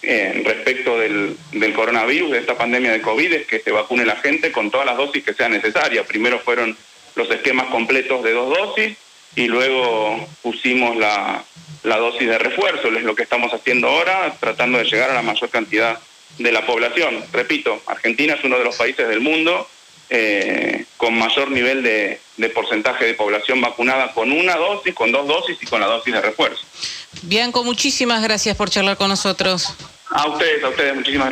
eh, 0.02 0.42
respecto 0.44 0.98
del, 0.98 1.36
del, 1.52 1.72
coronavirus, 1.72 2.32
de 2.32 2.38
esta 2.38 2.56
pandemia 2.56 2.92
de 2.92 3.00
COVID, 3.00 3.32
es 3.32 3.46
que 3.46 3.60
se 3.60 3.70
vacune 3.70 4.04
la 4.04 4.16
gente 4.16 4.50
con 4.50 4.70
todas 4.70 4.86
las 4.86 4.96
dosis 4.96 5.22
que 5.22 5.34
sean 5.34 5.52
necesarias. 5.52 6.06
Primero 6.06 6.40
fueron 6.40 6.76
los 7.14 7.30
esquemas 7.30 7.66
completos 7.66 8.24
de 8.24 8.32
dos 8.32 8.56
dosis 8.56 8.96
y 9.36 9.46
luego 9.46 10.28
pusimos 10.42 10.96
la, 10.96 11.44
la 11.84 11.96
dosis 11.98 12.28
de 12.28 12.38
refuerzo, 12.38 12.88
es 12.88 13.04
lo 13.04 13.14
que 13.14 13.22
estamos 13.22 13.52
haciendo 13.52 13.88
ahora, 13.88 14.34
tratando 14.40 14.78
de 14.78 14.84
llegar 14.84 15.10
a 15.10 15.14
la 15.14 15.22
mayor 15.22 15.50
cantidad 15.50 15.98
de 16.38 16.52
la 16.52 16.66
población. 16.66 17.22
Repito, 17.32 17.80
Argentina 17.86 18.34
es 18.34 18.44
uno 18.44 18.58
de 18.58 18.64
los 18.64 18.76
países 18.76 19.08
del 19.08 19.20
mundo 19.20 19.68
eh, 20.14 20.84
con 20.98 21.18
mayor 21.18 21.50
nivel 21.50 21.82
de, 21.82 22.20
de, 22.36 22.48
porcentaje 22.50 23.06
de 23.06 23.14
población 23.14 23.62
vacunada 23.62 24.12
con 24.12 24.30
una 24.30 24.56
dosis, 24.56 24.94
con 24.94 25.10
dos 25.10 25.26
dosis 25.26 25.56
y 25.60 25.66
con 25.66 25.80
la 25.80 25.86
dosis 25.86 26.12
de 26.12 26.20
refuerzo. 26.20 26.62
Bianco, 27.22 27.64
muchísimas 27.64 28.22
gracias 28.22 28.54
por 28.54 28.68
charlar 28.68 28.98
con 28.98 29.08
nosotros. 29.08 29.74
A 30.10 30.26
ustedes, 30.28 30.62
a 30.62 30.68
ustedes, 30.68 30.94
muchísimas 30.94 31.28
gracias. 31.28 31.30